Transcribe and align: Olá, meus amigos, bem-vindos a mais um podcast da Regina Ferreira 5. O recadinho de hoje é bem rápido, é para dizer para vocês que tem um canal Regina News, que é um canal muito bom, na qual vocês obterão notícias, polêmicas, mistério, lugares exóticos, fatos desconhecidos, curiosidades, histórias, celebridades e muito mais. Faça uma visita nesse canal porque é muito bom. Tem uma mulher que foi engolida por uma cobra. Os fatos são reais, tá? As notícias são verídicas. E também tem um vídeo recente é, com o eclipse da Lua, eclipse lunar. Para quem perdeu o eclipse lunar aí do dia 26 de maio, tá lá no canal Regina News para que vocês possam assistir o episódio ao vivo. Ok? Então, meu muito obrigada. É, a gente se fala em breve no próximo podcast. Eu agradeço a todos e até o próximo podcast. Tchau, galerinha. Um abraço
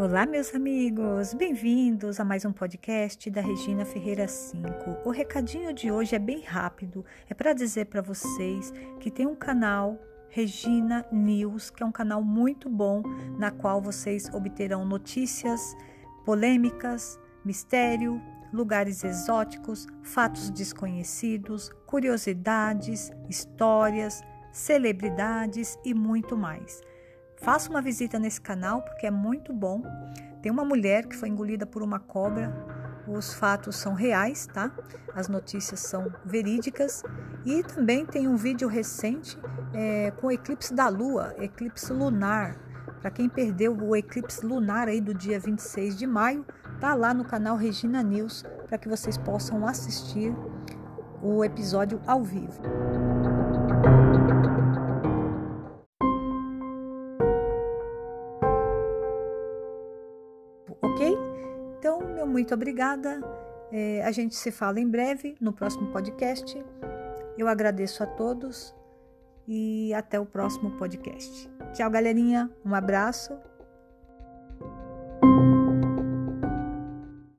Olá, 0.00 0.24
meus 0.24 0.54
amigos, 0.54 1.34
bem-vindos 1.34 2.18
a 2.18 2.24
mais 2.24 2.46
um 2.46 2.52
podcast 2.52 3.30
da 3.30 3.42
Regina 3.42 3.84
Ferreira 3.84 4.26
5. 4.26 4.66
O 5.04 5.10
recadinho 5.10 5.74
de 5.74 5.92
hoje 5.92 6.16
é 6.16 6.18
bem 6.18 6.40
rápido, 6.40 7.04
é 7.28 7.34
para 7.34 7.52
dizer 7.52 7.84
para 7.84 8.00
vocês 8.00 8.72
que 8.98 9.10
tem 9.10 9.26
um 9.26 9.36
canal 9.36 10.00
Regina 10.30 11.04
News, 11.12 11.68
que 11.68 11.82
é 11.82 11.86
um 11.86 11.92
canal 11.92 12.22
muito 12.22 12.66
bom, 12.70 13.02
na 13.38 13.50
qual 13.50 13.82
vocês 13.82 14.26
obterão 14.32 14.86
notícias, 14.86 15.76
polêmicas, 16.24 17.20
mistério, 17.44 18.22
lugares 18.54 19.04
exóticos, 19.04 19.86
fatos 20.02 20.48
desconhecidos, 20.48 21.70
curiosidades, 21.84 23.12
histórias, 23.28 24.22
celebridades 24.50 25.78
e 25.84 25.92
muito 25.92 26.38
mais. 26.38 26.80
Faça 27.40 27.70
uma 27.70 27.80
visita 27.80 28.18
nesse 28.18 28.40
canal 28.40 28.82
porque 28.82 29.06
é 29.06 29.10
muito 29.10 29.52
bom. 29.52 29.82
Tem 30.42 30.52
uma 30.52 30.64
mulher 30.64 31.06
que 31.06 31.16
foi 31.16 31.28
engolida 31.28 31.64
por 31.64 31.82
uma 31.82 31.98
cobra. 31.98 32.52
Os 33.08 33.32
fatos 33.32 33.76
são 33.76 33.94
reais, 33.94 34.46
tá? 34.46 34.70
As 35.14 35.26
notícias 35.26 35.80
são 35.80 36.12
verídicas. 36.24 37.02
E 37.44 37.62
também 37.62 38.04
tem 38.04 38.28
um 38.28 38.36
vídeo 38.36 38.68
recente 38.68 39.38
é, 39.72 40.10
com 40.12 40.26
o 40.26 40.32
eclipse 40.32 40.74
da 40.74 40.88
Lua, 40.88 41.34
eclipse 41.38 41.92
lunar. 41.92 42.56
Para 43.00 43.10
quem 43.10 43.28
perdeu 43.28 43.74
o 43.74 43.96
eclipse 43.96 44.44
lunar 44.44 44.86
aí 44.86 45.00
do 45.00 45.14
dia 45.14 45.40
26 45.40 45.96
de 45.96 46.06
maio, 46.06 46.44
tá 46.78 46.92
lá 46.94 47.14
no 47.14 47.24
canal 47.24 47.56
Regina 47.56 48.02
News 48.02 48.44
para 48.66 48.76
que 48.76 48.88
vocês 48.88 49.16
possam 49.16 49.66
assistir 49.66 50.34
o 51.22 51.42
episódio 51.42 52.00
ao 52.06 52.22
vivo. 52.22 52.60
Ok? 60.92 61.16
Então, 61.78 62.00
meu 62.00 62.26
muito 62.26 62.54
obrigada. 62.54 63.20
É, 63.72 64.02
a 64.04 64.10
gente 64.10 64.34
se 64.34 64.50
fala 64.50 64.80
em 64.80 64.88
breve 64.88 65.36
no 65.40 65.52
próximo 65.52 65.90
podcast. 65.92 66.62
Eu 67.38 67.48
agradeço 67.48 68.02
a 68.02 68.06
todos 68.06 68.74
e 69.46 69.92
até 69.94 70.18
o 70.20 70.26
próximo 70.26 70.72
podcast. 70.72 71.50
Tchau, 71.72 71.90
galerinha. 71.90 72.50
Um 72.64 72.74
abraço 72.74 73.38